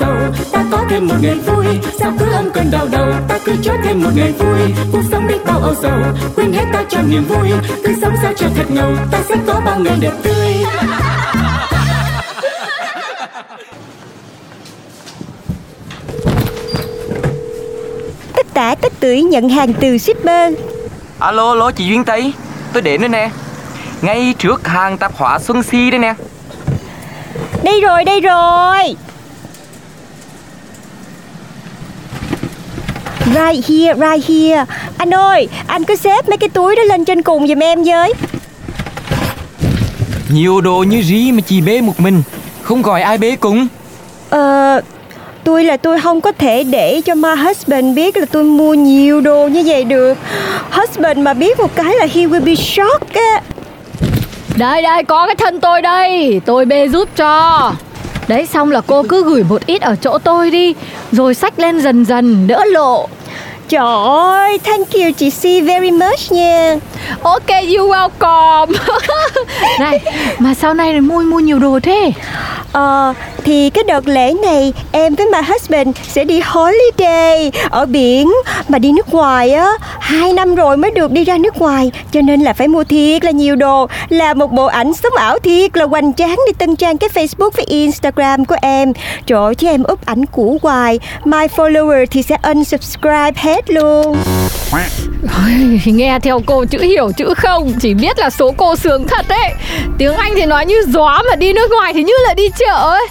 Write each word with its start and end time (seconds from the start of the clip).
sầu 0.00 0.16
ta 0.52 0.64
có 0.70 0.84
thêm 0.90 1.06
một 1.06 1.14
ngày 1.20 1.34
vui 1.34 1.66
sao 1.98 2.12
cứ 2.18 2.32
âm 2.32 2.50
cơn 2.50 2.70
đau 2.70 2.88
đầu? 2.92 3.06
Ta 3.28 3.38
cứ 3.44 3.52
cho 3.62 3.72
thêm 3.84 4.02
một 4.02 4.10
ngày 4.14 4.32
vui 4.32 4.74
cuộc 4.92 5.02
sống 5.10 5.28
đi 5.28 5.34
bao 5.46 5.58
âu 5.58 5.74
sầu. 5.82 5.98
Quên 6.36 6.52
hết 6.52 6.64
ta 6.72 6.84
cho 6.88 6.98
niềm 7.02 7.24
vui 7.24 7.50
cứ 7.84 7.94
sống 8.02 8.14
sao 8.22 8.32
cho 8.36 8.46
thật 8.56 8.70
ngầu. 8.70 8.92
Ta 9.10 9.18
sẽ 9.28 9.34
có 9.46 9.60
bao 9.64 9.78
ngày 9.80 9.96
đẹp 10.00 10.12
tươi. 10.22 10.64
Tất 18.34 18.46
tả 18.54 18.74
tất 18.74 18.92
tưởi 19.00 19.22
nhận 19.22 19.48
hàng 19.48 19.72
từ 19.72 19.98
shipper. 19.98 20.54
Alo, 21.18 21.48
alo 21.48 21.70
chị 21.70 21.86
Duyên 21.86 22.04
Tây. 22.04 22.32
Tôi 22.72 22.82
đến 22.82 23.00
rồi 23.00 23.08
nè. 23.08 23.30
Ngay 24.02 24.34
trước 24.38 24.66
hàng 24.66 24.98
tạp 24.98 25.12
hóa 25.16 25.38
Xuân 25.38 25.62
Si 25.62 25.90
đây 25.90 25.98
nè. 25.98 26.14
Đây 27.62 27.80
rồi 27.80 28.04
đây 28.04 28.20
rồi 28.20 28.96
Right 33.38 33.68
here, 33.68 33.94
right 33.94 34.28
here. 34.28 34.64
Anh 34.96 35.14
ơi, 35.14 35.48
anh 35.66 35.84
cứ 35.84 35.96
xếp 35.96 36.28
mấy 36.28 36.36
cái 36.36 36.48
túi 36.48 36.76
đó 36.76 36.82
lên 36.82 37.04
trên 37.04 37.22
cùng 37.22 37.48
giùm 37.48 37.62
em 37.62 37.82
với. 37.84 38.12
Nhiều 40.28 40.60
đồ 40.60 40.78
như 40.88 41.02
rí 41.02 41.32
mà 41.32 41.40
chị 41.40 41.60
bế 41.60 41.80
một 41.80 42.00
mình. 42.00 42.22
Không 42.62 42.82
gọi 42.82 43.02
ai 43.02 43.18
bế 43.18 43.36
cùng 43.36 43.66
Ờ, 44.30 44.80
tôi 45.44 45.64
là 45.64 45.76
tôi 45.76 46.00
không 46.00 46.20
có 46.20 46.32
thể 46.32 46.64
để 46.64 47.00
cho 47.00 47.14
my 47.14 47.28
husband 47.44 47.96
biết 47.96 48.16
là 48.16 48.26
tôi 48.32 48.44
mua 48.44 48.74
nhiều 48.74 49.20
đồ 49.20 49.48
như 49.48 49.62
vậy 49.66 49.84
được. 49.84 50.18
Husband 50.70 51.18
mà 51.18 51.34
biết 51.34 51.60
một 51.60 51.74
cái 51.74 51.94
là 51.94 52.06
he 52.14 52.22
will 52.22 52.44
be 52.44 52.54
shocked 52.54 53.14
á. 53.14 53.42
Đây 54.56 54.82
đây 54.82 55.04
có 55.04 55.26
cái 55.26 55.36
thân 55.36 55.60
tôi 55.60 55.82
đây. 55.82 56.40
Tôi 56.46 56.64
bê 56.64 56.88
giúp 56.88 57.08
cho. 57.16 57.72
Đấy 58.28 58.46
xong 58.46 58.70
là 58.70 58.80
cô 58.86 59.02
cứ 59.02 59.24
gửi 59.24 59.44
một 59.48 59.66
ít 59.66 59.82
ở 59.82 59.96
chỗ 59.96 60.18
tôi 60.18 60.50
đi 60.50 60.74
Rồi 61.12 61.34
xách 61.34 61.58
lên 61.58 61.80
dần 61.80 62.04
dần 62.04 62.46
đỡ 62.46 62.64
lộ 62.64 63.08
Trời 63.68 63.86
ơi, 64.04 64.58
thank 64.64 64.92
you 64.92 65.10
chị 65.16 65.30
C 65.30 65.42
very 65.66 65.90
much 65.90 66.32
nha. 66.32 66.76
Ok 67.22 67.48
you 67.76 67.88
welcome. 67.88 68.72
Này 69.78 70.00
mà 70.38 70.54
sau 70.54 70.74
này 70.74 70.94
là 70.94 71.00
mua 71.00 71.20
mua 71.20 71.38
nhiều 71.38 71.58
đồ 71.58 71.78
thế? 71.82 72.12
Ờ, 72.72 73.14
thì 73.44 73.70
cái 73.70 73.84
đợt 73.84 74.08
lễ 74.08 74.32
này 74.42 74.72
em 74.92 75.14
với 75.14 75.26
my 75.26 75.38
husband 75.48 75.96
sẽ 76.08 76.24
đi 76.24 76.40
holiday 76.44 77.52
ở 77.70 77.86
biển 77.86 78.32
Mà 78.68 78.78
đi 78.78 78.92
nước 78.92 79.14
ngoài 79.14 79.50
á, 79.50 79.70
hai 80.00 80.32
năm 80.32 80.54
rồi 80.54 80.76
mới 80.76 80.90
được 80.90 81.10
đi 81.10 81.24
ra 81.24 81.38
nước 81.38 81.56
ngoài 81.56 81.90
Cho 82.12 82.20
nên 82.20 82.40
là 82.40 82.52
phải 82.52 82.68
mua 82.68 82.84
thiệt 82.84 83.24
là 83.24 83.30
nhiều 83.30 83.56
đồ. 83.56 83.86
Là 84.08 84.34
một 84.34 84.52
bộ 84.52 84.66
ảnh 84.66 84.94
sống 84.94 85.12
ảo 85.16 85.38
thiệt 85.38 85.76
là 85.76 85.84
hoành 85.84 86.12
tráng 86.12 86.36
đi 86.46 86.52
tân 86.58 86.76
trang 86.76 86.98
cái 86.98 87.10
Facebook 87.14 87.50
với 87.50 87.64
Instagram 87.64 88.44
của 88.44 88.56
em. 88.62 88.92
Trời 89.26 89.38
ơi, 89.44 89.54
chứ 89.54 89.68
em 89.68 89.82
up 89.92 90.06
ảnh 90.06 90.26
cũ 90.26 90.58
hoài. 90.62 90.98
My 91.24 91.46
follower 91.56 92.06
thì 92.10 92.22
sẽ 92.22 92.36
unsubscribe 92.50 93.32
hết 93.36 93.70
luôn 93.70 94.16
Ôi, 95.48 95.80
Nghe 95.84 96.18
theo 96.22 96.40
cô 96.46 96.64
chữ 96.64 96.78
hiểu 96.78 97.12
chữ 97.16 97.34
không 97.36 97.72
Chỉ 97.80 97.94
biết 97.94 98.18
là 98.18 98.30
số 98.30 98.54
cô 98.56 98.76
sướng 98.76 99.06
thật 99.08 99.26
đấy. 99.28 99.54
Tiếng 99.98 100.14
Anh 100.14 100.32
thì 100.36 100.46
nói 100.46 100.66
như 100.66 100.82
gió 100.88 101.22
mà 101.30 101.36
đi 101.36 101.52
nước 101.52 101.70
ngoài 101.70 101.92
thì 101.92 102.02
như 102.02 102.12
là 102.26 102.34
đi 102.34 102.48
chợ 102.58 102.90
ấy. 102.90 103.06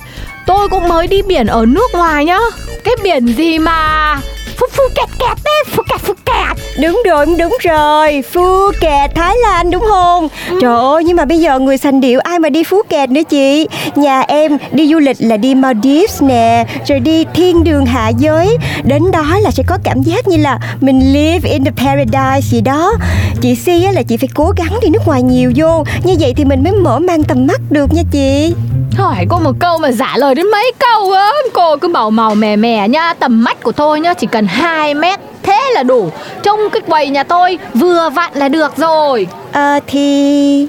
Tôi 0.46 0.70
cũng 0.70 0.88
mới 0.88 1.08
đi 1.08 1.22
biển 1.22 1.48
ở 1.48 1.66
nước 1.66 1.92
ngoài 1.94 2.26
nhá. 2.26 2.40
Cái 2.84 2.96
biển 3.04 3.28
gì 3.28 3.60
mà 3.60 4.20
Phu 4.58 4.68
phu 4.72 4.84
kẹt 4.96 5.10
kẹt 5.20 5.38
đấy 5.44 5.64
Phu 5.68 5.84
kẹt 5.90 6.02
phu 6.02 6.14
kẹt. 6.26 6.58
Đúng 6.82 7.02
rồi, 7.06 7.26
đúng 7.40 7.58
rồi. 7.64 8.24
Phuket, 8.34 9.16
Thái 9.16 9.36
Lan 9.38 9.72
đúng 9.72 9.84
không? 9.90 10.28
Trời 10.62 10.76
ơi, 10.76 11.04
nhưng 11.04 11.16
mà 11.16 11.26
bây 11.26 11.40
giờ 11.40 11.60
người 11.60 11.78
sành 11.78 12.02
điệu 12.02 12.20
ai 12.20 12.40
mà 12.40 12.50
đi 12.50 12.64
Phuket 12.64 13.10
nữa 13.10 13.22
chị? 13.30 13.68
Nhà 13.96 14.22
em 14.22 14.58
đi 14.72 14.88
du 14.88 15.00
lịch 15.00 15.18
là 15.20 15.38
đi 15.38 15.56
Maldives 15.56 16.24
nè 16.24 16.66
Rồi 16.88 17.00
đi 17.00 17.26
thiên 17.34 17.64
đường 17.64 17.86
hạ 17.86 18.10
giới. 18.10 18.58
Đến 18.84 19.12
đó 19.12 19.38
là 19.42 19.52
sẽ 19.52 19.64
có 19.68 19.78
cảm 19.84 20.04
giác 20.04 20.28
như 20.28 20.38
là 20.38 20.60
Mình 20.82 21.14
live 21.14 21.50
in 21.50 21.64
the 21.64 21.72
paradise 21.72 22.48
gì 22.52 22.62
đó. 22.62 22.94
Chị 23.42 23.56
Si 23.56 23.84
á 23.84 23.92
là 23.92 24.02
chị 24.04 24.18
phải 24.18 24.30
cố 24.34 24.54
gắng 24.58 24.80
đi 24.82 24.90
nước 24.90 25.02
ngoài 25.06 25.22
nhiều 25.24 25.52
vô. 25.56 25.84
Như 26.04 26.16
vậy 26.20 26.34
thì 26.38 26.46
mình 26.46 26.64
mới 26.64 26.74
mở 26.74 27.00
mang 27.00 27.24
tầm 27.24 27.48
mắt 27.48 27.62
được 27.70 27.94
nha 27.94 28.02
chị 28.12 28.54
Hỏi 28.98 29.26
cô 29.30 29.40
một 29.40 29.56
câu 29.60 29.78
mà 29.78 29.92
giả 29.92 30.14
lời 30.18 30.36
đến 30.36 30.48
mấy 30.52 30.72
câu 30.80 31.12
á. 31.12 31.32
Cô 31.54 31.78
cứ 31.78 31.88
bảo 31.88 32.10
màu 32.10 32.36
mè 32.36 32.56
mè 32.56 32.88
nhá 32.88 33.14
Tầm 33.14 33.44
mắt 33.44 33.64
của 33.64 33.72
tôi 33.72 34.00
nhá 34.00 34.14
chỉ 34.14 34.28
cần 34.28 34.48
2 34.48 34.94
mét. 34.94 35.20
Thế 35.44 35.72
là 35.74 35.84
đủ. 35.84 36.10
Trong 36.44 36.60
cái 36.72 36.82
quầy 36.82 37.10
nhà 37.10 37.24
tôi 37.24 37.60
vừa 37.74 38.10
vặn 38.10 38.34
là 38.34 38.50
được 38.50 38.78
rồi. 38.78 39.28
Ờ 39.52 39.80
thì... 39.88 40.68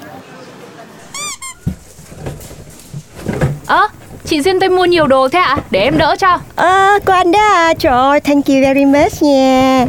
Ơ 3.67 3.89
chị 4.25 4.41
Duyên 4.43 4.61
tôi 4.61 4.69
mua 4.69 4.85
nhiều 4.85 5.07
đồ 5.07 5.29
thế 5.29 5.39
ạ? 5.39 5.57
Để 5.71 5.83
em 5.83 5.99
đỡ 5.99 6.17
cho. 6.19 6.39
Ờ, 6.57 6.99
cô 7.05 7.13
anh 7.13 7.33
đó 7.33 7.39
à 7.39 7.75
Trời 7.79 7.93
ơi, 7.93 8.21
thank 8.21 8.47
you 8.47 8.57
very 8.63 8.85
much 8.85 9.23
nha 9.23 9.87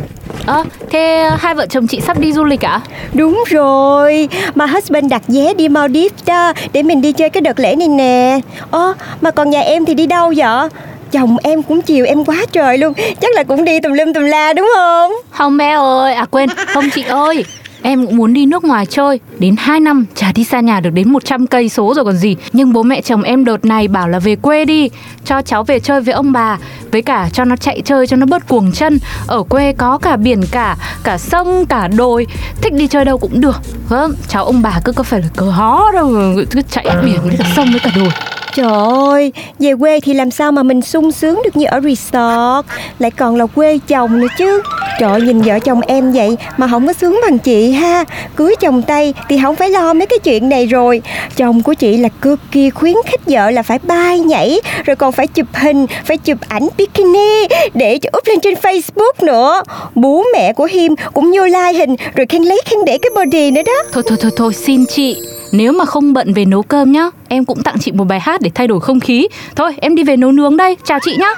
Ơ 0.49 0.63
thế 0.89 1.29
hai 1.39 1.55
vợ 1.55 1.65
chồng 1.69 1.87
chị 1.87 2.01
sắp 2.01 2.19
đi 2.19 2.33
du 2.33 2.43
lịch 2.43 2.65
ạ 2.65 2.81
Đúng 3.13 3.43
rồi, 3.47 4.29
mà 4.55 4.65
husband 4.65 5.11
đặt 5.11 5.21
vé 5.27 5.53
đi 5.53 5.69
Maldives 5.69 6.25
đó 6.25 6.53
Để 6.73 6.83
mình 6.83 7.01
đi 7.01 7.11
chơi 7.11 7.29
cái 7.29 7.41
đợt 7.41 7.59
lễ 7.59 7.75
này 7.75 7.87
nè 7.87 8.39
Ơ, 8.71 8.93
mà 9.21 9.31
còn 9.31 9.49
nhà 9.49 9.61
em 9.61 9.85
thì 9.85 9.93
đi 9.93 10.05
đâu 10.05 10.33
vậy? 10.35 10.69
Chồng 11.11 11.37
em 11.43 11.63
cũng 11.63 11.81
chiều 11.81 12.05
em 12.05 12.25
quá 12.25 12.37
trời 12.51 12.77
luôn 12.77 12.93
Chắc 13.21 13.35
là 13.35 13.43
cũng 13.43 13.65
đi 13.65 13.79
tùm 13.79 13.93
lum 13.93 14.13
tùm 14.13 14.23
la 14.23 14.53
đúng 14.53 14.71
không? 14.75 15.11
Không 15.31 15.57
bé 15.57 15.71
ơi 15.71 16.13
À 16.13 16.25
quên 16.31 16.49
Không 16.67 16.89
chị 16.89 17.03
ơi 17.03 17.45
Em 17.81 18.05
cũng 18.05 18.17
muốn 18.17 18.33
đi 18.33 18.45
nước 18.45 18.63
ngoài 18.63 18.85
chơi. 18.85 19.19
Đến 19.39 19.55
2 19.57 19.79
năm 19.79 20.05
chả 20.15 20.31
đi 20.31 20.43
xa 20.43 20.59
nhà 20.59 20.79
được 20.79 20.89
đến 20.89 21.11
100 21.11 21.47
cây 21.47 21.69
số 21.69 21.93
rồi 21.95 22.05
còn 22.05 22.17
gì. 22.17 22.35
Nhưng 22.53 22.73
bố 22.73 22.83
mẹ 22.83 23.01
chồng 23.01 23.23
em 23.23 23.45
đợt 23.45 23.65
này 23.65 23.87
bảo 23.87 24.07
là 24.07 24.19
về 24.19 24.35
quê 24.35 24.65
đi 24.65 24.89
Cho 25.25 25.41
cháu 25.41 25.63
về 25.63 25.79
chơi 25.79 26.01
với 26.01 26.13
ông 26.13 26.31
bà. 26.31 26.57
Với 26.91 27.01
cả 27.01 27.29
cho 27.33 27.45
nó 27.45 27.55
chạy 27.55 27.81
chơi 27.85 28.07
cho 28.07 28.15
nó 28.15 28.25
bớt 28.25 28.47
cuồng 28.47 28.71
chân. 28.71 28.99
Ở 29.27 29.43
quê 29.43 29.73
có 29.73 29.97
cả 29.97 30.17
biển 30.17 30.41
cả 30.51 30.77
Cả 31.03 31.17
sông 31.17 31.65
cả 31.65 31.87
đồi. 31.87 32.27
Thích 32.61 32.73
đi 32.73 32.87
chơi 32.87 33.05
đâu 33.05 33.17
cũng 33.17 33.41
được. 33.41 33.61
Vâng 33.89 34.13
cháu 34.27 34.45
ông 34.45 34.61
bà 34.61 34.79
cứ 34.85 34.91
có 34.91 35.03
phải 35.03 35.21
là 35.21 35.27
cờ 35.35 35.45
hó 35.45 35.91
đâu 35.93 36.13
Cứ 36.51 36.61
chạy 36.61 36.85
biển 37.05 37.19
với 37.23 37.35
cả 37.39 37.45
sông 37.55 37.71
với 37.71 37.79
cả 37.79 37.91
đồi. 37.95 38.09
Trời 38.53 38.71
ơi, 39.11 39.33
về 39.59 39.71
quê 39.79 39.99
thì 39.99 40.13
làm 40.13 40.31
sao 40.31 40.51
mà 40.51 40.63
mình 40.63 40.81
sung 40.81 41.11
sướng 41.11 41.41
được 41.43 41.57
như 41.57 41.65
ở 41.65 41.79
resort? 41.81 42.65
Lại 42.99 43.11
còn 43.11 43.35
là 43.35 43.45
quê 43.45 43.77
chồng 43.87 44.19
nữa 44.19 44.27
chứ. 44.37 44.61
Trời 44.99 45.11
ơi, 45.11 45.21
nhìn 45.21 45.41
vợ 45.41 45.59
chồng 45.59 45.81
em 45.81 46.11
vậy 46.11 46.37
mà 46.57 46.67
không 46.67 46.87
có 46.87 46.93
sướng 46.93 47.19
bằng 47.21 47.37
chị 47.37 47.71
ha. 47.71 48.03
Cưới 48.35 48.55
chồng 48.59 48.81
Tây 48.81 49.13
thì 49.29 49.39
không 49.43 49.55
phải 49.55 49.69
lo 49.69 49.93
mấy 49.93 50.07
cái 50.07 50.19
chuyện 50.19 50.49
này 50.49 50.65
rồi. 50.65 51.01
Chồng 51.35 51.63
của 51.63 51.73
chị 51.73 51.97
là 51.97 52.09
cực 52.21 52.39
kỳ 52.51 52.69
khuyến 52.69 52.95
khích 53.05 53.21
vợ 53.25 53.51
là 53.51 53.63
phải 53.63 53.79
bay 53.83 54.19
nhảy 54.19 54.59
Rồi 54.85 54.95
còn 54.95 55.11
phải 55.11 55.27
chụp 55.27 55.47
hình, 55.53 55.85
phải 56.05 56.17
chụp 56.17 56.37
ảnh 56.47 56.67
bikini 56.77 57.47
Để 57.73 57.97
cho 57.97 58.09
up 58.17 58.27
lên 58.27 58.39
trên 58.39 58.53
Facebook 58.53 59.25
nữa. 59.25 59.63
Bố 59.95 60.23
mẹ 60.33 60.53
của 60.53 60.65
Hiêm 60.71 60.91
cũng 61.13 61.31
vô 61.37 61.45
like 61.45 61.73
hình 61.73 61.95
Rồi 62.15 62.25
khen 62.29 62.43
lấy 62.43 62.61
khen 62.65 62.79
để 62.85 62.97
cái 62.97 63.09
body 63.15 63.51
nữa 63.51 63.61
đó. 63.65 63.73
Thôi 63.93 64.03
thôi 64.07 64.17
thôi 64.21 64.31
thôi 64.35 64.53
xin 64.53 64.85
chị. 64.85 65.21
Nếu 65.51 65.71
mà 65.71 65.85
không 65.85 66.13
bận 66.13 66.33
về 66.33 66.45
nấu 66.45 66.63
cơm 66.63 66.91
nhá 66.91 67.09
Em 67.27 67.45
cũng 67.45 67.63
tặng 67.63 67.75
chị 67.79 67.91
một 67.91 68.03
bài 68.03 68.19
hát 68.19 68.41
để 68.41 68.51
thay 68.55 68.67
đổi 68.67 68.79
không 68.79 68.99
khí. 68.99 69.27
Thôi 69.55 69.71
em 69.81 69.95
đi 69.95 70.03
về 70.03 70.17
nấu 70.17 70.31
nướng 70.31 70.57
đây. 70.57 70.77
Chào 70.85 70.99
chị 71.01 71.15
nhá. 71.19 71.33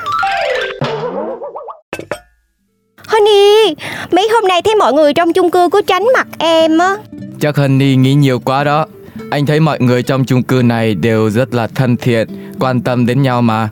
Honey, 3.11 3.75
mấy 4.11 4.29
hôm 4.33 4.47
nay 4.47 4.61
thấy 4.61 4.75
mọi 4.75 4.93
người 4.93 5.13
trong 5.13 5.33
chung 5.33 5.51
cư 5.51 5.69
cứ 5.71 5.81
tránh 5.87 6.03
mặt 6.13 6.27
em 6.37 6.77
á. 6.77 6.95
Chắc 7.39 7.57
Honey 7.57 7.95
nghĩ 7.95 8.13
nhiều 8.13 8.39
quá 8.39 8.63
đó. 8.63 8.85
Anh 9.31 9.45
thấy 9.45 9.59
mọi 9.59 9.77
người 9.79 10.03
trong 10.03 10.25
chung 10.25 10.43
cư 10.43 10.61
này 10.65 10.95
đều 10.95 11.29
rất 11.29 11.53
là 11.53 11.67
thân 11.67 11.97
thiện 11.97 12.27
Quan 12.59 12.81
tâm 12.81 13.05
đến 13.05 13.21
nhau 13.21 13.41
mà. 13.41 13.69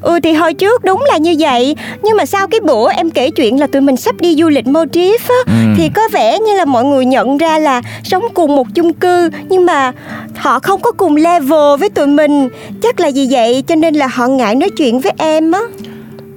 Ừ 0.00 0.18
thì 0.22 0.32
hồi 0.32 0.54
trước 0.54 0.84
đúng 0.84 1.04
là 1.08 1.16
như 1.16 1.36
vậy. 1.38 1.76
Nhưng 2.02 2.16
mà 2.16 2.26
sau 2.26 2.46
cái 2.48 2.60
bữa 2.60 2.90
em 2.92 3.10
kể 3.10 3.30
chuyện 3.30 3.60
là 3.60 3.66
tụi 3.66 3.82
mình 3.82 3.96
sắp 3.96 4.20
đi 4.20 4.36
du 4.36 4.48
lịch 4.48 4.66
Maldives 4.66 5.28
á 5.28 5.34
Ừ. 5.46 5.52
Thì 5.76 5.88
có 5.94 6.02
vẻ 6.12 6.38
như 6.38 6.56
là 6.56 6.64
mọi 6.64 6.84
người 6.84 7.04
nhận 7.04 7.38
ra 7.38 7.58
là 7.58 7.82
sống 8.04 8.22
cùng 8.34 8.56
một 8.56 8.66
chung 8.74 8.92
cư 8.92 9.30
Nhưng 9.48 9.66
mà 9.66 9.92
họ 10.36 10.58
không 10.60 10.80
có 10.80 10.92
cùng 10.92 11.16
level 11.16 11.78
với 11.80 11.88
tụi 11.90 12.06
mình. 12.06 12.48
Chắc 12.82 13.00
là 13.00 13.10
vì 13.14 13.28
vậy 13.30 13.62
cho 13.66 13.74
nên 13.74 13.94
là 13.94 14.06
họ 14.06 14.26
ngại 14.26 14.54
nói 14.54 14.70
chuyện 14.70 15.00
với 15.00 15.12
em 15.18 15.52
á. 15.52 15.60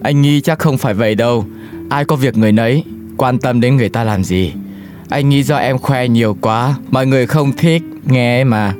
Anh 0.03 0.21
nghĩ 0.21 0.41
chắc 0.41 0.59
không 0.59 0.77
phải 0.77 0.93
vậy 0.93 1.15
đâu 1.15 1.45
Ai 1.93 2.05
có 2.05 2.15
việc 2.15 2.37
người 2.37 2.51
nấy 2.51 2.83
Quan 3.17 3.39
tâm 3.39 3.61
đến 3.61 3.77
người 3.77 3.89
ta 3.89 4.03
làm 4.03 4.23
gì? 4.23 4.53
Anh 5.09 5.29
nghĩ 5.29 5.43
do 5.43 5.55
em 5.55 5.77
khoe 5.77 6.07
nhiều 6.07 6.37
quá 6.41 6.75
Mọi 6.89 7.05
người 7.05 7.27
không 7.27 7.51
thích 7.51 7.81
nghe 8.05 8.43
mà. 8.43 8.73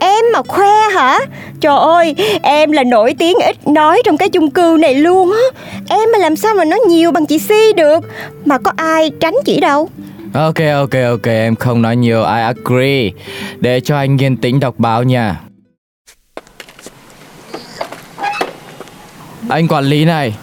Em 0.00 0.24
mà 0.32 0.42
khoe 0.48 0.90
hả? 0.94 1.18
Trời 1.60 1.78
ơi 1.78 2.14
em 2.42 2.72
là 2.72 2.84
nổi 2.84 3.14
tiếng 3.18 3.36
ít 3.46 3.68
nói 3.68 4.02
trong 4.04 4.16
cái 4.16 4.28
chung 4.28 4.50
cư 4.50 4.76
này 4.80 4.94
luôn 4.94 5.32
á. 5.32 5.60
Em 5.88 6.08
mà 6.12 6.18
làm 6.18 6.36
sao 6.36 6.54
mà 6.54 6.64
nói 6.64 6.80
nhiều 6.88 7.12
bằng 7.12 7.26
chị 7.26 7.38
Si 7.38 7.72
được? 7.76 8.04
Mà 8.44 8.58
có 8.58 8.72
ai 8.76 9.10
tránh 9.20 9.34
chị 9.44 9.60
đâu? 9.60 9.88
Ok 10.34 10.58
ok 10.74 10.94
ok 11.08 11.26
em 11.26 11.56
không 11.56 11.82
nói 11.82 11.96
nhiều 11.96 12.20
I 12.20 12.40
agree. 12.40 13.10
Để 13.60 13.80
cho 13.80 13.96
anh 13.96 14.22
yên 14.22 14.36
tĩnh 14.36 14.60
đọc 14.60 14.74
báo 14.78 15.02
nha. 15.02 15.40
Anh 19.48 19.68
quản 19.68 19.84
lý 19.84 20.04
này 20.04 20.34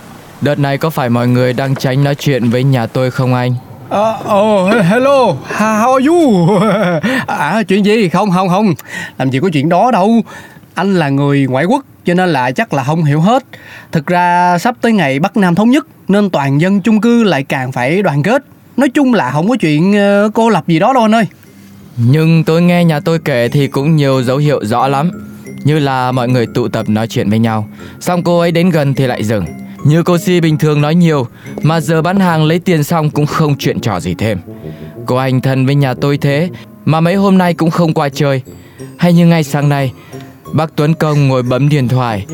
Đợt 0.45 0.59
này 0.59 0.77
có 0.77 0.89
phải 0.89 1.09
mọi 1.09 1.27
người 1.27 1.53
đang 1.53 1.75
tránh 1.75 2.03
nói 2.03 2.15
chuyện 2.15 2.50
với 2.50 2.63
nhà 2.63 2.88
tôi 2.88 3.12
không 3.12 3.33
anh? 3.33 3.51
Uh, 3.51 4.33
oh, 4.33 4.86
hello, 4.86 5.36
how 5.57 5.94
are 5.94 6.06
you? 6.07 6.47
à, 7.27 7.63
chuyện 7.63 7.86
gì? 7.86 8.09
Không, 8.09 8.31
không, 8.31 8.50
không. 8.50 8.74
Làm 9.18 9.30
gì 9.30 9.39
có 9.39 9.50
chuyện 9.53 9.69
đó 9.69 9.92
đâu. 9.92 10.21
Anh 10.74 10.95
là 10.95 11.09
người 11.09 11.47
ngoại 11.50 11.65
quốc 11.65 11.86
cho 12.06 12.13
nên 12.13 12.30
là 12.30 12.51
chắc 12.51 12.74
là 12.74 12.83
không 12.83 13.03
hiểu 13.03 13.21
hết. 13.21 13.44
Thực 13.92 14.07
ra 14.07 14.57
sắp 14.57 14.75
tới 14.81 14.92
ngày 14.92 15.19
Bắc 15.19 15.38
Nam 15.38 15.56
thống 15.56 15.69
nhất 15.69 15.88
nên 16.07 16.30
toàn 16.30 16.62
dân 16.62 16.81
chung 16.81 17.01
cư 17.01 17.24
lại 17.24 17.44
càng 17.44 17.71
phải 17.71 18.01
đoàn 18.01 18.24
kết. 18.24 18.44
Nói 18.77 18.89
chung 18.89 19.13
là 19.13 19.31
không 19.31 19.50
có 19.50 19.56
chuyện 19.59 19.91
uh, 20.25 20.33
cô 20.33 20.50
lập 20.50 20.63
gì 20.68 20.80
đó 20.80 20.94
đâu 20.94 21.03
anh 21.03 21.15
ơi. 21.15 21.27
Nhưng 21.98 22.44
tôi 22.44 22.62
nghe 22.62 22.83
nhà 22.83 23.00
tôi 23.00 23.19
kể 23.19 23.50
thì 23.50 23.68
cũng 23.68 23.95
nhiều 23.95 24.24
dấu 24.24 24.38
hiệu 24.38 24.59
rõ 24.65 24.88
lắm. 24.88 25.12
Như 25.63 25.80
là 25.80 26.12
mọi 26.12 26.30
người 26.30 26.48
tụ 26.48 26.68
tập 26.68 26.89
nói 26.89 27.07
chuyện 27.07 27.30
với 27.30 27.39
nhau, 27.39 27.68
xong 28.00 28.24
cô 28.24 28.39
ấy 28.39 28.51
đến 28.51 28.69
gần 28.69 28.94
thì 28.94 29.07
lại 29.07 29.24
dừng 29.24 29.45
như 29.85 30.03
cô 30.03 30.17
Si 30.17 30.41
bình 30.41 30.57
thường 30.57 30.81
nói 30.81 30.95
nhiều, 30.95 31.27
Mà 31.61 31.79
giờ 31.79 32.01
bán 32.01 32.19
hàng 32.19 32.43
lấy 32.43 32.59
tiền 32.59 32.83
xong 32.83 33.09
cũng 33.09 33.25
không 33.25 33.55
chuyện 33.57 33.79
trò 33.79 33.99
gì 33.99 34.15
thêm. 34.17 34.39
Cô 35.05 35.15
anh 35.15 35.41
thân 35.41 35.65
với 35.65 35.75
nhà 35.75 35.93
tôi 35.93 36.17
thế, 36.17 36.49
Mà 36.85 37.01
mấy 37.01 37.15
hôm 37.15 37.37
nay 37.37 37.53
cũng 37.53 37.69
không 37.69 37.93
qua 37.93 38.09
chơi. 38.09 38.41
Hay 38.97 39.13
như 39.13 39.25
ngay 39.25 39.43
sáng 39.43 39.69
nay, 39.69 39.91
Bác 40.53 40.75
Tuấn 40.75 40.93
Công 40.93 41.27
ngồi 41.27 41.43
bấm 41.43 41.69
điện 41.69 41.87
thoại. 41.87 42.25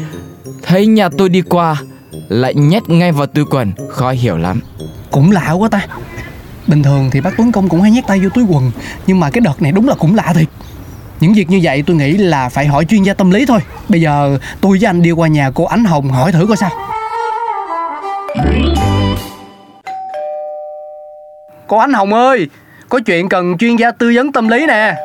Thấy 0.63 0.85
nhà 0.85 1.09
tôi 1.17 1.29
đi 1.29 1.41
qua, 1.41 1.81
Lại 2.29 2.53
nhét 2.55 2.89
ngay 2.89 3.11
vào 3.11 3.25
túi 3.25 3.45
quần, 3.45 3.71
Khó 3.89 4.11
hiểu 4.11 4.37
lắm. 4.37 4.61
Cũng 5.11 5.31
lạ 5.31 5.51
quá 5.51 5.69
ta. 5.69 5.87
Bình 6.67 6.83
thường 6.83 7.09
thì 7.11 7.21
bác 7.21 7.37
Tuấn 7.37 7.51
Công 7.51 7.69
cũng 7.69 7.81
hay 7.81 7.91
nhét 7.91 8.07
tay 8.07 8.19
vô 8.19 8.29
túi 8.29 8.43
quần, 8.49 8.71
Nhưng 9.07 9.19
mà 9.19 9.29
cái 9.29 9.41
đợt 9.41 9.61
này 9.61 9.71
đúng 9.71 9.87
là 9.87 9.95
cũng 9.95 10.15
lạ 10.15 10.33
thiệt. 10.35 10.47
Những 11.19 11.33
việc 11.33 11.49
như 11.49 11.59
vậy 11.63 11.83
tôi 11.87 11.95
nghĩ 11.95 12.11
là 12.11 12.49
phải 12.49 12.67
hỏi 12.67 12.85
chuyên 12.85 13.03
gia 13.03 13.13
tâm 13.13 13.31
lý 13.31 13.45
thôi. 13.45 13.59
Bây 13.89 14.01
giờ 14.01 14.37
tôi 14.61 14.77
với 14.77 14.89
anh 14.89 15.01
đi 15.01 15.11
qua 15.11 15.27
nhà 15.27 15.51
cô 15.51 15.65
Ánh 15.65 15.83
Hồng 15.83 16.09
hỏi 16.09 16.31
thử 16.31 16.45
coi 16.45 16.57
sao. 16.57 16.90
Cô 21.67 21.77
Ánh 21.77 21.93
Hồng 21.93 22.13
ơi 22.13 22.47
Có 22.89 22.99
chuyện 23.05 23.29
cần 23.29 23.57
chuyên 23.57 23.75
gia 23.75 23.91
tư 23.91 24.11
vấn 24.15 24.31
tâm 24.31 24.47
lý 24.47 24.65
nè. 24.67 24.95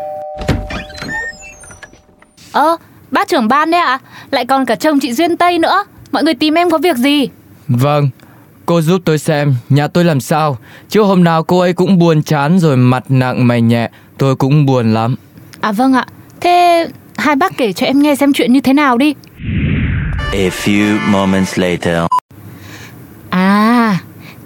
Ơ, 2.53 2.77
bác 3.11 3.29
trưởng 3.29 3.49
ban 3.49 3.71
đấy 3.71 3.81
ạ. 3.81 3.87
À? 3.87 3.99
Lại 4.31 4.47
còn 4.47 4.67
cả 4.67 4.75
chồng 4.75 5.01
chị 5.01 5.13
Duyên 5.13 5.37
Tây 5.37 5.59
nữa. 5.59 5.85
Mọi 6.13 6.25
người 6.25 6.35
tìm 6.35 6.55
em 6.55 6.71
có 6.71 6.79
việc 6.79 6.97
gì? 6.97 7.29
Vâng 7.69 8.09
Cô 8.67 8.81
giúp 8.81 9.03
tôi 9.05 9.19
xem 9.19 9.55
nhà 9.69 9.89
tôi 9.89 10.05
làm 10.05 10.21
sao. 10.21 10.59
Chứ 10.89 11.03
hôm 11.03 11.25
nào 11.25 11.43
cô 11.43 11.61
ấy 11.61 11.73
cũng 11.73 11.99
buồn 11.99 12.23
chán 12.23 12.59
rồi 12.59 12.77
mặt 12.77 13.05
nặng 13.09 13.47
mày 13.47 13.61
nhẹ 13.61 13.91
Tôi 14.19 14.37
cũng 14.37 14.67
buồn 14.67 14.95
lắm. 14.95 15.15
À 15.61 15.73
vâng 15.73 15.93
ạ. 15.93 16.07
Thế 16.41 16.89
hai 17.17 17.37
bác 17.37 17.57
kể 17.57 17.73
cho 17.73 17.87
em 17.87 18.03
nghe 18.03 18.15
xem 18.15 18.33
chuyện 18.33 18.53
như 18.53 18.61
thế 18.61 18.73
nào 18.73 18.99
đi. 18.99 19.15
A 20.33 20.49
few 20.49 20.99
moments 21.11 21.59
later 21.59 22.07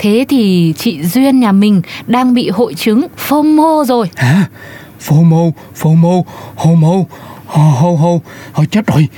Thế 0.02 0.24
thì 0.28 0.74
chị 0.78 1.02
Duyên 1.02 1.40
nhà 1.40 1.52
mình 1.52 1.82
đang 2.06 2.34
bị 2.34 2.48
hội 2.50 2.74
chứng 2.74 3.06
FOMO 3.28 3.84
rồi 3.84 4.10
Hả? 4.16 4.44
FOMO, 5.08 5.52
FOMO, 5.80 6.22
HOMO, 6.56 6.92
ho 7.46 7.62
ho 7.62 7.90
ho, 7.90 8.08
hồi 8.52 8.66
chết 8.66 8.86
rồi 8.86 9.08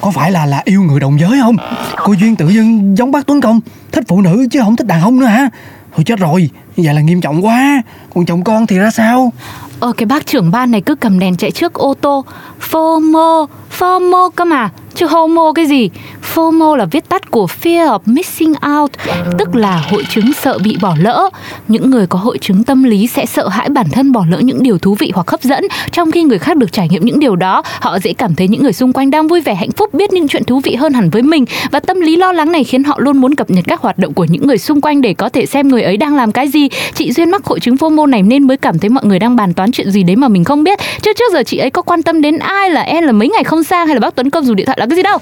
Có 0.00 0.10
phải 0.10 0.32
là 0.32 0.46
là 0.46 0.62
yêu 0.64 0.82
người 0.82 1.00
đồng 1.00 1.20
giới 1.20 1.40
không? 1.42 1.56
Cô 2.04 2.12
Duyên 2.12 2.36
tự 2.36 2.48
dưng 2.48 2.98
giống 2.98 3.12
bác 3.12 3.26
Tuấn 3.26 3.40
Công 3.40 3.60
Thích 3.92 4.04
phụ 4.08 4.20
nữ 4.20 4.46
chứ 4.50 4.60
không 4.60 4.76
thích 4.76 4.86
đàn 4.86 5.02
ông 5.02 5.20
nữa 5.20 5.26
hả? 5.26 5.48
Thôi 5.96 6.04
chết 6.04 6.18
rồi, 6.18 6.50
vậy 6.76 6.94
là 6.94 7.00
nghiêm 7.00 7.20
trọng 7.20 7.44
quá 7.44 7.82
Còn 8.14 8.26
chồng 8.26 8.44
con 8.44 8.66
thì 8.66 8.78
ra 8.78 8.90
sao? 8.90 9.32
Ờ 9.80 9.92
cái 9.96 10.06
bác 10.06 10.26
trưởng 10.26 10.50
ban 10.50 10.70
này 10.70 10.80
cứ 10.80 10.94
cầm 10.94 11.18
đèn 11.18 11.36
chạy 11.36 11.50
trước 11.50 11.74
ô 11.74 11.94
tô 12.00 12.24
FOMO, 12.70 13.46
FOMO 13.78 14.30
cơ 14.30 14.44
mà 14.44 14.70
Chứ 14.94 15.06
HOMO 15.06 15.52
cái 15.52 15.66
gì 15.66 15.90
FOMO 16.34 16.76
là 16.76 16.84
viết 16.84 17.08
tắt 17.08 17.30
của 17.30 17.46
Fear 17.62 17.86
of 17.86 17.98
Missing 18.06 18.54
Out, 18.78 18.90
Tức 19.38 19.56
là 19.56 19.84
hội 19.90 20.04
chứng 20.10 20.32
sợ 20.32 20.58
bị 20.58 20.76
bỏ 20.80 20.96
lỡ. 21.00 21.28
Những 21.68 21.90
người 21.90 22.06
có 22.06 22.18
hội 22.18 22.38
chứng 22.38 22.64
tâm 22.64 22.82
lý 22.82 23.06
sẽ 23.06 23.26
sợ 23.26 23.48
hãi 23.48 23.68
bản 23.68 23.86
thân 23.92 24.12
bỏ 24.12 24.24
lỡ 24.28 24.38
những 24.38 24.62
điều 24.62 24.78
thú 24.78 24.96
vị 24.98 25.12
hoặc 25.14 25.30
hấp 25.30 25.42
dẫn. 25.42 25.64
Trong 25.92 26.10
khi 26.10 26.22
người 26.22 26.38
khác 26.38 26.56
được 26.56 26.72
trải 26.72 26.88
nghiệm 26.88 27.04
những 27.04 27.20
điều 27.20 27.36
đó, 27.36 27.62
Họ 27.80 27.98
dễ 27.98 28.12
cảm 28.12 28.34
thấy 28.34 28.48
những 28.48 28.62
người 28.62 28.72
xung 28.72 28.92
quanh 28.92 29.10
đang 29.10 29.28
vui 29.28 29.40
vẻ, 29.40 29.54
hạnh 29.54 29.70
phúc, 29.70 29.94
Biết 29.94 30.12
những 30.12 30.28
chuyện 30.28 30.44
thú 30.44 30.60
vị 30.60 30.74
hơn 30.74 30.92
hẳn 30.92 31.10
với 31.10 31.22
mình. 31.22 31.44
Và 31.70 31.80
tâm 31.80 32.00
lý 32.00 32.16
lo 32.16 32.32
lắng 32.32 32.52
này 32.52 32.64
khiến 32.64 32.84
họ 32.84 32.96
luôn 32.98 33.18
muốn 33.18 33.34
cập 33.34 33.50
nhật 33.50 33.64
các 33.68 33.80
hoạt 33.80 33.98
động 33.98 34.14
của 34.14 34.24
những 34.24 34.46
người 34.46 34.58
xung 34.58 34.80
quanh 34.80 35.00
Để 35.00 35.14
có 35.14 35.28
thể 35.28 35.46
xem 35.46 35.68
người 35.68 35.82
ấy 35.82 35.96
đang 35.96 36.16
làm 36.16 36.32
cái 36.32 36.48
gì. 36.48 36.68
Chị 36.94 37.12
Duyên 37.12 37.30
mắc 37.30 37.44
hội 37.44 37.60
chứng 37.60 37.76
FOMO 37.76 38.06
này 38.06 38.22
nên 38.22 38.46
mới 38.46 38.56
cảm 38.56 38.78
thấy 38.78 38.90
mọi 38.90 39.04
người 39.04 39.18
đang 39.18 39.36
bàn 39.36 39.54
toán 39.54 39.72
chuyện 39.72 39.90
gì 39.90 40.02
đấy 40.02 40.16
mà 40.16 40.28
mình 40.28 40.44
không 40.44 40.64
biết. 40.64 40.78
Chứ 41.02 41.12
trước 41.16 41.32
giờ 41.32 41.42
chị 41.42 41.58
ấy 41.58 41.70
có 41.70 41.82
quan 41.82 42.02
tâm 42.02 42.22
đến 42.22 42.38
ai 42.38 42.70
là 42.70 42.82
em 42.82 43.04
là 43.04 43.12
mấy 43.12 43.28
ngày 43.28 43.44
không 43.44 43.64
sang 43.64 43.86
hay 43.86 43.96
là 43.96 44.00
bác 44.00 44.14
Tuấn 44.14 44.30
Công 44.30 44.44
dùng 44.44 44.56
điện 44.56 44.66
thoại 44.66 44.78
là 44.80 44.86
cái 44.86 44.96
gì 44.96 45.02
đâu? 45.02 45.18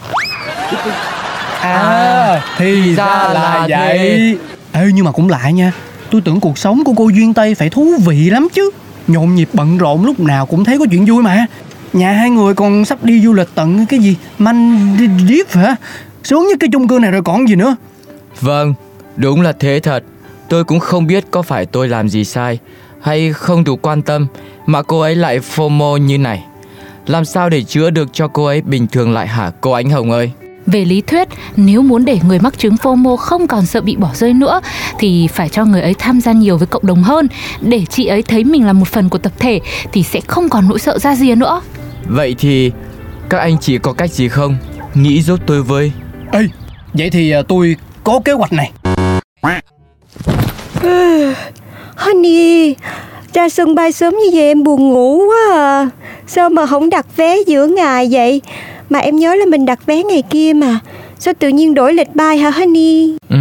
À, 1.61 2.43
thì 2.59 2.95
ra 2.95 3.29
là 3.35 3.67
vậy. 3.71 4.39
Ê 4.73 4.87
nhưng 4.95 5.05
mà 5.05 5.13
cũng 5.13 5.29
lạ 5.29 5.51
nha. 5.51 5.73
Tôi 6.11 6.21
tưởng 6.21 6.41
cuộc 6.41 6.59
sống 6.59 6.85
của 6.85 6.93
cô 6.97 7.09
Duyên 7.09 7.35
Tây 7.35 7.55
phải 7.55 7.71
thú 7.71 7.93
vị 8.07 8.31
lắm 8.31 8.49
chứ. 8.53 8.71
Nhộn 9.09 9.35
nhịp 9.35 9.49
bận 9.53 9.79
rộn 9.79 10.05
lúc 10.05 10.21
nào 10.21 10.47
cũng 10.47 10.65
thấy 10.65 10.79
có 10.79 10.87
chuyện 10.91 11.05
vui 11.05 11.23
mà. 11.23 11.47
Nhà 11.93 12.13
hai 12.13 12.31
người 12.31 12.55
còn 12.55 12.85
sắp 12.85 13.05
đi 13.05 13.21
du 13.21 13.33
lịch 13.33 13.49
tận 13.55 13.87
cái 13.87 14.01
gì? 14.01 14.17
Maldives 14.39 15.57
hả? 15.57 15.77
Sướng 16.25 16.47
nhất 16.49 16.57
cái 16.61 16.71
chung 16.73 16.89
cư 16.89 16.99
này 16.99 17.11
rồi 17.11 17.23
còn 17.23 17.49
gì 17.49 17.55
nữa? 17.55 17.77
Vâng, 18.41 18.75
đúng 19.17 19.41
là 19.41 19.53
thế 19.53 19.81
thật. 19.83 20.05
Tôi 20.49 20.65
cũng 20.65 20.81
không 20.81 21.07
biết 21.07 21.25
có 21.31 21.43
phải 21.43 21.67
tôi 21.67 21.89
làm 21.89 22.09
gì 22.09 22.25
sai 22.25 22.59
Hay 23.03 23.33
không 23.33 23.65
đủ 23.65 23.77
quan 23.77 24.03
tâm 24.03 24.27
Mà 24.67 24.83
cô 24.83 25.01
ấy 25.01 25.15
lại 25.15 25.41
FOMO 25.55 25.97
như 25.97 26.19
này. 26.19 26.45
Làm 27.07 27.25
sao 27.25 27.49
để 27.49 27.63
chữa 27.63 27.91
được 27.91 28.09
cho 28.13 28.29
cô 28.29 28.45
ấy 28.45 28.63
bình 28.63 28.87
thường 28.87 29.13
lại 29.13 29.27
hả 29.27 29.51
cô 29.61 29.71
Ánh 29.71 29.91
Hồng 29.91 30.11
ơi 30.11 30.31
Về 30.73 30.85
lý 30.85 31.01
thuyết, 31.01 31.29
nếu 31.57 31.83
muốn 31.83 32.05
để 32.05 32.19
người 32.29 32.39
mắc 32.39 32.59
chứng 32.59 32.75
FOMO 32.75 33.17
không 33.17 33.47
còn 33.47 33.67
sợ 33.67 33.81
bị 33.81 33.97
bỏ 33.97 34.11
rơi 34.15 34.35
nữa 34.35 34.61
thì 34.99 35.29
phải 35.29 35.49
cho 35.49 35.65
người 35.65 35.83
ấy 35.83 35.95
tham 35.99 36.21
gia 36.21 36.33
nhiều 36.33 36.59
với 36.59 36.67
cộng 36.67 36.87
đồng 36.87 37.03
hơn. 37.03 37.29
Để 37.61 37.85
chị 37.91 38.07
ấy 38.07 38.23
thấy 38.23 38.45
mình 38.45 38.67
là 38.67 38.73
một 38.73 38.89
phần 38.89 39.09
của 39.09 39.19
tập 39.19 39.33
thể 39.39 39.61
thì 39.93 40.03
sẽ 40.03 40.21
không 40.27 40.49
còn 40.49 40.69
nỗi 40.69 40.79
sợ 40.79 40.99
ra 40.99 41.15
gì 41.15 41.35
nữa. 41.35 41.61
Vậy 42.07 42.35
thì 42.39 42.73
các 43.29 43.39
anh 43.39 43.59
chị 43.61 43.79
có 43.79 43.93
cách 43.93 44.11
gì 44.11 44.29
không? 44.29 44.57
Nghĩ 44.95 45.23
giúp 45.23 45.41
tôi 45.47 45.63
với. 45.63 45.93
Ê 46.33 46.41
Vậy 46.95 47.11
thì 47.11 47.31
à, 47.31 47.43
tôi 47.49 47.77
có 48.05 48.21
kế 48.25 48.33
hoạch 48.33 48.53
này. 48.53 48.73
Honey 51.97 52.75
Ra 53.35 53.49
sân 53.49 53.75
bay 53.75 53.93
sớm 53.93 54.15
như 54.15 54.31
vậy 54.33 54.43
em 54.43 54.63
buồn 54.63 54.89
ngủ 54.89 55.23
quá 55.29 55.59
à. 55.59 55.89
Sao 56.27 56.51
mà 56.51 56.67
không 56.67 56.91
đặt 56.91 57.07
vé 57.17 57.37
giữa 57.47 57.67
ngày 57.67 58.09
vậy 58.11 58.41
Mà 58.91 58.99
em 58.99 59.17
nhớ 59.17 59.35
là 59.35 59.45
mình 59.47 59.67
đặt 59.67 59.87
vé 59.87 60.03
ngày 60.03 60.23
kia 60.31 60.53
mà. 60.53 60.79
Sao 61.19 61.35
tự 61.39 61.49
nhiên 61.49 61.75
đổi 61.75 61.95
lịch 61.95 62.15
bay 62.15 62.39
hả 62.39 62.51
Honey? 62.51 63.17
Ừ, 63.29 63.37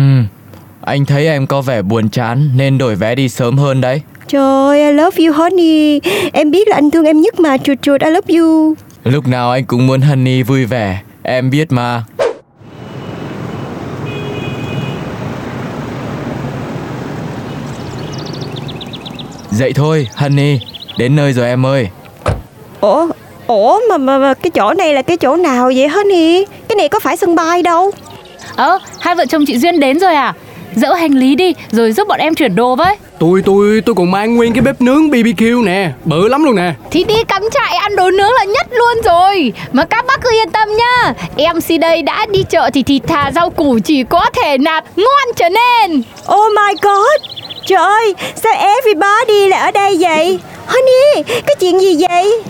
anh 0.81 1.05
thấy 1.05 1.27
em 1.27 1.47
có 1.47 1.61
vẻ 1.61 1.81
buồn 1.81 2.09
chán 2.09 2.49
nên 2.55 2.77
đổi 2.77 2.95
vé 2.95 3.15
đi 3.15 3.29
sớm 3.29 3.57
hơn 3.57 3.81
đấy. 3.81 4.01
Trời 4.27 4.85
I 4.85 4.91
love 4.91 5.25
you 5.25 5.33
honey. 5.33 6.01
Em 6.33 6.51
biết 6.51 6.67
là 6.67 6.75
anh 6.75 6.91
thương 6.91 7.05
em 7.05 7.21
nhất 7.21 7.39
mà 7.39 7.57
Chuột 7.57 7.81
chuột 7.81 8.01
I 8.01 8.09
love 8.09 8.37
you. 8.39 8.75
Lúc 9.03 9.27
nào 9.27 9.51
anh 9.51 9.65
cũng 9.65 9.87
muốn 9.87 10.01
Honey 10.01 10.43
vui 10.43 10.65
vẻ 10.65 11.01
Em 11.23 11.49
biết 11.49 11.71
mà. 11.71 12.03
Dậy 19.51 19.73
thôi 19.73 20.07
Honey 20.15 20.59
Đến 20.97 21.15
nơi 21.15 21.33
rồi 21.33 21.47
em 21.47 21.65
ơi. 21.65 21.89
Ủa 22.81 23.07
Ủa 23.49 23.79
mà, 23.89 23.97
mà, 23.97 24.17
mà 24.17 24.33
cái 24.33 24.51
chỗ 24.51 24.73
này 24.73 24.93
là 24.93 25.01
cái 25.01 25.17
chỗ 25.17 25.35
nào 25.35 25.71
vậy 25.75 25.87
honey 25.87 26.45
Cái 26.67 26.75
này 26.75 26.89
có 26.89 26.99
phải 26.99 27.17
sân 27.17 27.35
bay 27.35 27.63
đâu. 27.63 27.91
Ờ, 28.55 28.79
hai 28.99 29.15
vợ 29.15 29.25
chồng 29.25 29.45
chị 29.45 29.57
Duyên 29.57 29.79
đến 29.79 29.99
rồi 29.99 30.15
à? 30.15 30.33
Dỡ 30.75 30.93
hành 30.93 31.11
lý 31.11 31.35
đi 31.35 31.53
rồi 31.71 31.91
giúp 31.91 32.07
bọn 32.07 32.19
em 32.19 32.35
chuyển 32.35 32.55
đồ 32.55 32.75
với. 32.75 32.95
Tôi 33.19 33.41
tôi 33.45 33.81
tôi 33.85 33.95
còn 33.95 34.11
mang 34.11 34.35
nguyên 34.35 34.53
cái 34.53 34.61
bếp 34.61 34.81
nướng 34.81 35.09
BBQ 35.09 35.63
nè 35.63 35.91
Bự 36.05 36.27
lắm 36.27 36.43
luôn 36.43 36.55
nè. 36.55 36.73
Thì 36.91 37.03
đi 37.03 37.23
cắm 37.23 37.43
trại 37.51 37.75
ăn 37.75 37.95
đồ 37.95 38.11
nướng 38.11 38.31
là 38.31 38.43
nhất 38.43 38.67
luôn 38.71 39.01
rồi. 39.03 39.53
Mà 39.71 39.85
các 39.85 40.05
bác 40.05 40.21
cứ 40.21 40.31
yên 40.31 40.49
tâm 40.49 40.69
nhá. 40.77 41.13
Em 41.35 41.61
si 41.61 41.77
đây 41.77 42.01
đã 42.01 42.25
đi 42.31 42.43
chợ 42.49 42.69
thì 42.73 42.83
thịt 42.83 43.01
thà 43.07 43.31
rau 43.35 43.49
củ 43.49 43.79
chỉ 43.83 44.03
có 44.03 44.25
thể 44.41 44.57
nạp 44.57 44.83
ngon 44.95 45.35
trở 45.35 45.49
nên. 45.49 46.01
Oh 46.35 46.53
my 46.55 46.73
god! 46.81 47.37
Trời 47.65 47.79
ơi 47.79 48.13
Sao 48.35 48.53
everybody 48.53 49.47
lại 49.47 49.59
ở 49.59 49.71
đây 49.71 49.97
vậy? 49.99 50.39
Honey 50.65 51.23
Cái 51.25 51.55
chuyện 51.59 51.79
gì 51.79 52.05
vậy 52.09 52.41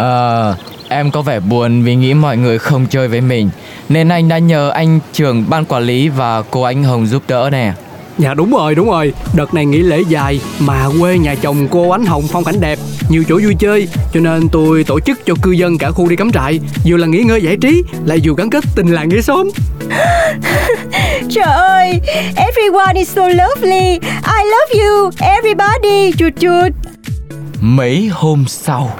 Ờ, 0.00 0.56
em 0.88 1.10
có 1.10 1.22
vẻ 1.22 1.40
buồn 1.40 1.82
vì 1.82 1.94
nghĩ 1.94 2.14
mọi 2.14 2.36
người 2.36 2.58
không 2.58 2.86
chơi 2.86 3.08
với 3.08 3.20
mình 3.20 3.50
Nên 3.88 4.08
anh 4.08 4.28
đã 4.28 4.38
nhờ 4.38 4.70
anh 4.70 5.00
trưởng 5.12 5.44
ban 5.48 5.64
quản 5.64 5.82
lý 5.82 6.08
và 6.08 6.42
cô 6.42 6.62
anh 6.62 6.84
Hồng 6.84 7.06
giúp 7.06 7.22
đỡ 7.28 7.48
nè 7.52 7.72
Dạ 8.18 8.34
đúng 8.34 8.50
rồi 8.50 8.74
đúng 8.74 8.90
rồi 8.90 9.12
Đợt 9.34 9.54
này 9.54 9.66
nghỉ 9.66 9.78
lễ 9.78 10.02
dài 10.08 10.40
Mà 10.58 10.86
quê 11.00 11.18
nhà 11.18 11.34
chồng 11.34 11.68
cô 11.70 11.90
Ánh 11.90 12.06
Hồng 12.06 12.22
phong 12.28 12.44
cảnh 12.44 12.60
đẹp 12.60 12.78
nhiều 13.08 13.24
chỗ 13.28 13.40
vui 13.44 13.54
chơi 13.58 13.88
cho 14.14 14.20
nên 14.20 14.48
tôi 14.48 14.84
tổ 14.84 15.00
chức 15.00 15.26
cho 15.26 15.34
cư 15.42 15.50
dân 15.50 15.78
cả 15.78 15.90
khu 15.90 16.08
đi 16.08 16.16
cắm 16.16 16.32
trại 16.32 16.60
vừa 16.84 16.96
là 16.96 17.06
nghỉ 17.06 17.22
ngơi 17.22 17.42
giải 17.42 17.56
trí 17.56 17.82
lại 18.04 18.20
vừa 18.24 18.34
gắn 18.36 18.50
kết 18.50 18.64
tình 18.74 18.86
làng 18.86 19.08
nghĩa 19.08 19.20
xóm 19.20 19.50
Trời 21.30 21.54
ơi, 21.54 22.00
everyone 22.36 22.94
is 22.94 23.16
so 23.16 23.28
lovely. 23.28 23.98
I 24.24 24.44
love 24.44 24.84
you, 24.84 25.10
everybody. 25.20 26.12
Chuột 26.18 26.32
chuột. 26.40 26.72
Mấy 27.60 28.10
hôm 28.12 28.44
sau 28.48 28.90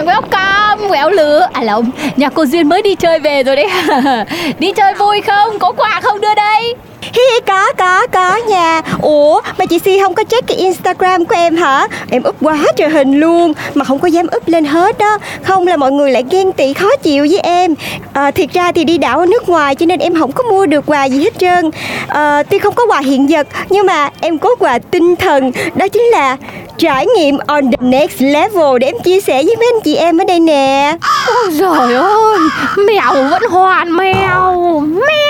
À, 0.00 0.04
welcome, 0.04 0.88
quẹo 0.88 1.10
lửa 1.10 1.48
À 1.52 1.62
lộn, 1.62 1.90
nhà 2.16 2.28
cô 2.28 2.46
Duyên 2.46 2.68
mới 2.68 2.82
đi 2.82 2.94
chơi 2.94 3.18
về 3.18 3.42
rồi 3.42 3.56
đấy 3.56 3.68
Đi 4.58 4.72
chơi 4.72 4.94
vui 4.94 5.20
không? 5.20 5.58
Có 5.58 5.72
quà 5.72 6.00
không 6.02 6.20
đưa 6.20 6.34
đây? 6.34 6.74
Hi, 7.12 7.40
có, 7.46 7.72
có, 7.78 8.06
có 8.12 8.36
nhà 8.36 8.82
Ủa, 9.02 9.40
mà 9.58 9.66
chị 9.66 9.78
Si 9.78 10.00
không 10.00 10.14
có 10.14 10.24
check 10.24 10.46
cái 10.46 10.56
Instagram 10.56 11.24
của 11.24 11.34
em 11.34 11.56
hả? 11.56 11.86
Em 12.10 12.22
úp 12.22 12.36
quá 12.40 12.58
trời 12.76 12.88
hình 12.90 13.20
luôn 13.20 13.52
Mà 13.74 13.84
không 13.84 13.98
có 13.98 14.08
dám 14.08 14.26
úp 14.26 14.48
lên 14.48 14.64
hết 14.64 14.98
đó 14.98 15.18
Không 15.42 15.66
là 15.66 15.76
mọi 15.76 15.92
người 15.92 16.10
lại 16.10 16.24
ghen 16.30 16.52
tị 16.52 16.72
khó 16.72 16.96
chịu 17.02 17.26
với 17.30 17.38
em. 17.40 17.74
À, 18.12 18.30
Thiệt 18.30 18.52
ra 18.52 18.72
thì 18.72 18.84
đi 18.84 18.98
đảo 18.98 19.18
ở 19.18 19.26
nước 19.26 19.48
ngoài 19.48 19.74
Cho 19.74 19.86
nên 19.86 19.98
em 19.98 20.14
không 20.14 20.32
có 20.32 20.42
mua 20.42 20.66
được 20.66 20.86
quà 20.86 21.04
gì 21.04 21.24
hết 21.24 21.38
trơn. 21.38 21.70
À, 22.08 22.42
Tuy 22.42 22.58
không 22.58 22.74
có 22.74 22.86
quà 22.86 23.00
hiện 23.00 23.26
vật 23.26 23.46
Nhưng 23.68 23.86
mà 23.86 24.10
em 24.20 24.38
có 24.38 24.54
quà 24.58 24.78
tinh 24.78 25.16
thần. 25.16 25.52
Đó 25.74 25.88
chính 25.88 26.02
là 26.02 26.36
trải 26.78 27.06
nghiệm 27.16 27.38
on 27.46 27.70
the 27.70 27.76
next 27.80 28.20
level 28.20 28.78
Để 28.80 28.86
em 28.86 28.98
chia 29.04 29.20
sẻ 29.20 29.42
với 29.42 29.56
mấy 29.56 29.72
anh 29.74 29.80
chị 29.84 29.96
em 29.96 30.20
ở 30.20 30.24
đây 30.24 30.40
nè. 30.40 30.96
Ôi 31.26 31.52
trời 31.58 31.94
ơi, 31.94 32.38
mèo 32.86 33.14
vẫn 33.30 33.42
hoàn 33.50 33.96
mèo 33.96 34.80
Mèo. 34.80 35.29